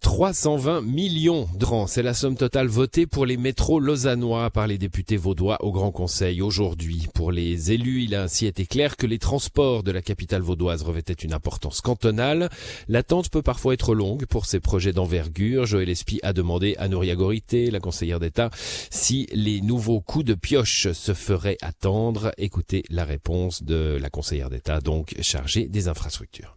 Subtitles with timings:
[0.00, 5.18] 320 millions de c'est la somme totale votée pour les métros lausannois par les députés
[5.18, 7.08] vaudois au Grand Conseil aujourd'hui.
[7.12, 10.82] Pour les élus, il a ainsi été clair que les transports de la capitale vaudoise
[10.82, 12.48] revêtaient une importance cantonale.
[12.88, 15.66] L'attente peut parfois être longue pour ces projets d'envergure.
[15.66, 18.50] Joël Espy a demandé à Nouria Gorité, la conseillère d'État,
[18.90, 22.32] si les nouveaux coups de pioche se feraient attendre.
[22.38, 26.56] Écoutez la réponse de la conseillère d'État, donc chargée des infrastructures.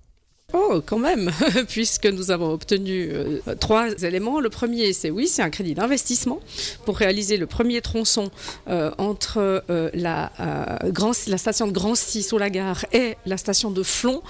[0.69, 1.31] Oh, quand même,
[1.69, 4.41] puisque nous avons obtenu euh, trois éléments.
[4.41, 6.41] Le premier, c'est oui, c'est un crédit d'investissement
[6.83, 8.31] pour réaliser le premier tronçon
[8.67, 14.21] euh, entre euh, la station de Grancy sous la gare et la station de Flon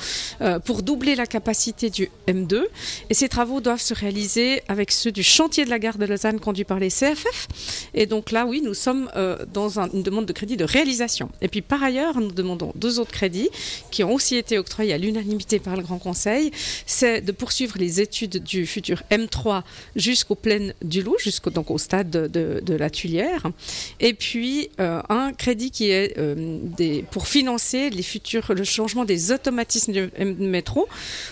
[0.66, 2.64] pour doubler la capacité du M2.
[3.10, 6.40] Et ces travaux doivent se réaliser avec ceux du chantier de la gare de Lausanne
[6.40, 7.48] conduit par les CFF.
[7.94, 9.10] Et donc là, oui, nous sommes
[9.54, 11.30] dans une demande de crédit de réalisation.
[11.42, 13.50] Et puis par ailleurs, nous demandons deux autres crédits
[13.92, 16.27] qui ont aussi été octroyés à l'unanimité par le Grand conseil,
[16.86, 19.64] c'est de poursuivre les études du futur M3
[19.96, 23.48] jusqu'aux plaines du Loup, jusqu'au donc au stade de, la Tuilière,
[24.00, 26.60] et puis euh, un crédit qui est euh,
[27.12, 30.88] pour financer les futurs, le changement des automatismes du métro.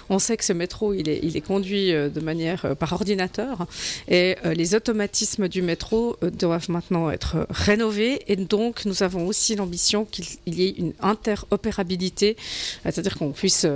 [0.10, 3.68] On sait que ce métro, il est, il est conduit euh, de manière par ordinateur,
[4.08, 10.06] et les automatismes du métro doivent maintenant être rénovés, et donc nous avons aussi l'ambition
[10.06, 12.36] qu'il y ait une interopérabilité,
[12.84, 13.68] c'est-à-dire qu'on puisse,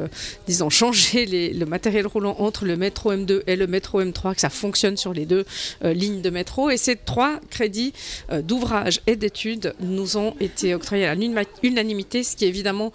[0.48, 4.50] disons, changer le matériel roulant entre le métro M2 et le métro M3, que ça
[4.50, 5.46] fonctionne sur les deux
[5.84, 6.70] euh, lignes de métro.
[6.70, 7.94] Et ces trois crédits
[8.32, 12.92] euh, d'ouvrage et d'études nous ont été octroyés à l'unanimité, ce qui est évidemment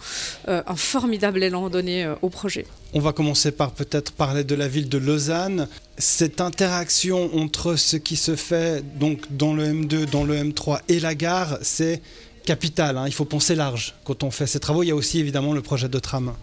[0.48, 2.66] euh, un formidable élan donné au projet.
[2.92, 5.68] On va commencer par peut-être parler de la ville de Lausanne.
[5.98, 11.00] Cette interaction entre ce qui se fait donc dans le M2, dans le M3 et
[11.00, 12.00] la gare, c'est
[12.44, 12.96] capital.
[12.98, 13.04] Hein.
[13.06, 14.82] Il faut penser large quand on fait ces travaux.
[14.82, 16.34] Il y a aussi évidemment le projet de tram.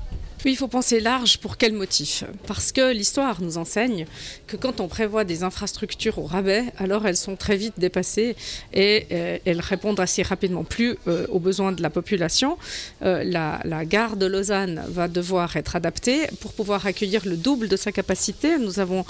[0.44, 1.38] Oui, il faut penser large.
[1.38, 4.08] Pour quel motif Parce que l'histoire nous enseigne
[4.48, 8.36] que quand on prévoit des infrastructures au rabais, alors elles sont très vite dépassées
[8.74, 12.58] et euh, elles répondent assez rapidement plus euh, aux besoins de la population.
[13.04, 17.76] Euh, la, gare de Lausanne va devoir être adaptée pour pouvoir accueillir le double de
[17.76, 18.58] sa capacité.
[18.58, 19.06] Nous avons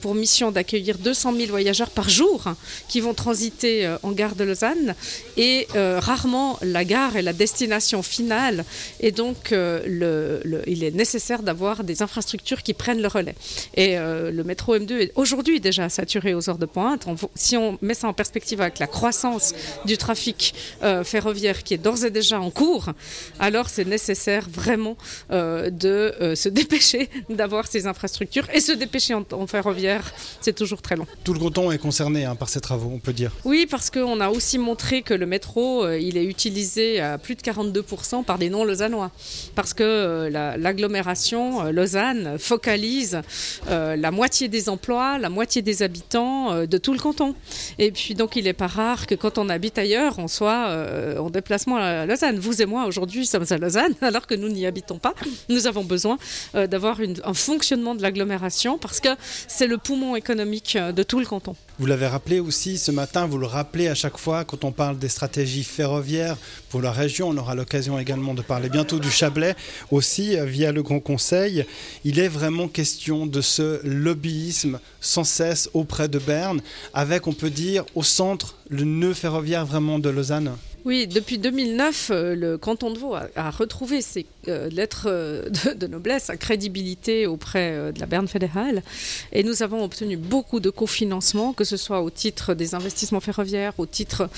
[0.00, 2.44] pour mission d'accueillir 200 000 voyageurs par jour
[2.88, 4.94] qui vont transiter en gare de Lausanne
[5.36, 8.64] et rarement la gare est la destination finale.
[9.00, 13.34] Et donc le il est nécessaire d'avoir des infrastructures qui prennent le relais.
[13.74, 17.06] Et euh, le métro M2 est aujourd'hui déjà saturé aux heures de pointe.
[17.34, 21.78] si on met ça en perspective avec la croissance du trafic euh, ferroviaire qui est
[21.78, 22.90] d'ores et déjà en cours,
[23.38, 24.96] alors c'est nécessaire vraiment
[25.30, 28.46] euh, de se dépêcher d'avoir ces infrastructures.
[28.52, 31.06] Et se dépêcher en, ferroviaire, c'est toujours très long.
[31.24, 33.32] Tout le canton est concerné hein, par ces travaux, on peut dire.
[33.44, 37.40] Oui, parce qu'on a aussi montré que le métro, il est utilisé à plus de
[37.42, 39.10] 42% par des non-lausannois.
[39.54, 43.20] Parce que la l'agglomération euh, Lausanne focalise
[43.68, 47.34] euh, la moitié des emplois, la moitié des habitants euh, de tout le canton.
[47.78, 50.68] Et puis donc il n'est pas rare que quand on habite ailleurs, on soit
[51.18, 52.38] en déplacement à Lausanne.
[52.38, 55.14] Vous et moi aujourd'hui sommes à Lausanne alors que nous n'y habitons pas.
[55.48, 56.18] Nous avons besoin
[56.54, 59.08] d'avoir un fonctionnement de l'agglomération parce que
[59.48, 61.54] c'est le poumon économique de tout le canton.
[61.78, 64.98] Vous l'avez rappelé aussi ce matin, vous le rappelez à chaque fois quand on parle
[64.98, 66.36] des stratégies ferroviaires
[66.68, 67.30] pour la région.
[67.30, 69.56] On aura l'occasion également de parler bientôt du Chablais
[69.90, 71.64] aussi euh, via le Grand Conseil.
[72.04, 76.60] Il est vraiment question de ce lobbyisme sans cesse auprès de Berne,
[76.92, 80.52] avec, on peut dire, au centre le nœud ferroviaire vraiment de Lausanne.
[80.84, 85.86] Oui, depuis 2009, euh, le canton de Vaud a, retrouvé ses euh, lettres euh, de,
[85.86, 88.82] noblesse, sa crédibilité auprès de la Berne fédérale.
[89.32, 93.74] Et nous avons obtenu beaucoup de cofinancement, que ce soit au titre des investissements ferroviaires,
[93.78, 94.28] au titre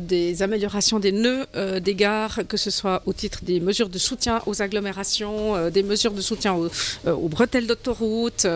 [0.00, 1.46] des améliorations des nœuds
[1.80, 6.12] des gares, que ce soit au titre des mesures de soutien aux agglomérations, des mesures
[6.12, 8.46] de soutien aux, bretelles d'autoroute.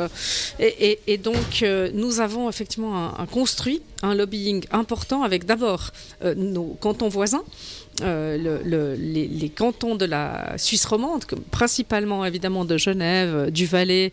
[0.58, 1.64] Et, donc,
[1.94, 5.90] nous avons effectivement un, construit un lobbying important avec d'abord
[6.36, 7.44] nos cantons voisins
[8.02, 14.12] euh, les, cantons de la Suisse romande, principalement évidemment de Genève, du Valais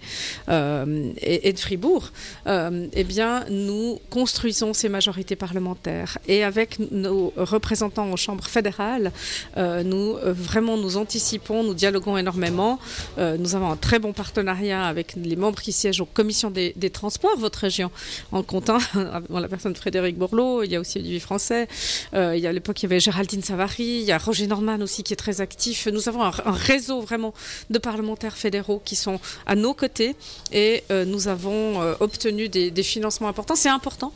[0.50, 2.12] euh, et, de Fribourg,
[2.48, 6.18] euh, eh bien, nous construisons ces majorités parlementaires.
[6.28, 9.12] Et avec nos représentants aux chambres fédérales,
[9.58, 12.80] nous vraiment nous anticipons, nous dialoguons énormément.
[13.18, 17.38] nous avons un très bon partenariat avec les membres qui siègent aux commissions des, transports,
[17.38, 17.90] votre région,
[18.32, 18.78] en comptant
[19.30, 21.68] la personne de Frédéric Bourlot, il y a aussi du français,
[22.14, 24.82] il y a à l'époque il y avait Géraldine Paris, il y a Roger Norman
[24.82, 25.88] aussi qui est très actif.
[25.88, 27.34] Nous avons un, réseau vraiment
[27.70, 30.16] de parlementaires fédéraux qui sont à nos côtés
[30.52, 33.56] et nous avons obtenu des, financements importants.
[33.56, 34.14] C'est important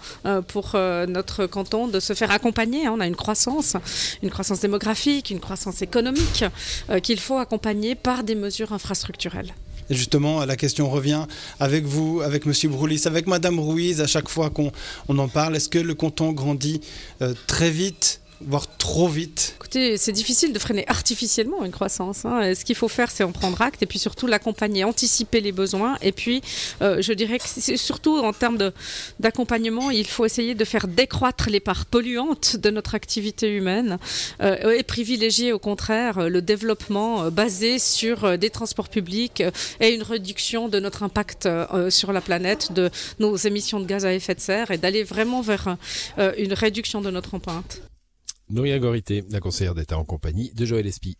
[0.47, 2.87] pour notre canton de se faire accompagner.
[2.87, 2.93] Hein.
[2.95, 3.75] On a une croissance,
[4.21, 6.43] une croissance démographique, une croissance économique
[7.03, 9.53] qu'il faut accompagner par des mesures infrastructurelles.
[9.89, 11.25] Et justement, la question revient
[11.59, 12.53] avec vous, avec M.
[12.71, 14.71] Broulis, avec Mme Ruiz, à chaque fois qu'on
[15.07, 15.55] en parle.
[15.55, 16.81] Est-ce que le canton grandit
[17.21, 22.23] euh, très vite voire trop vite Écoutez, c'est difficile de freiner artificiellement une croissance.
[22.25, 22.53] Hein.
[22.55, 25.97] Ce qu'il faut faire, c'est en prendre acte et puis surtout l'accompagner, anticiper les besoins.
[26.01, 26.41] Et puis,
[26.81, 28.71] euh, je dirais que c'est surtout en termes
[29.19, 33.97] d'accompagnement, il faut essayer de faire décroître les parts polluantes de notre activité humaine
[34.41, 39.43] euh, et privilégier au contraire le développement euh, basé sur des transports publics
[39.81, 41.49] et une réduction de notre impact
[41.89, 45.41] sur la planète, de nos émissions de gaz à effet de serre et d'aller vraiment
[45.41, 45.75] vers
[46.37, 47.81] une réduction de notre empreinte.
[48.49, 51.17] Nouria Gorité, la conseillère d'État en compagnie de Joël Espy.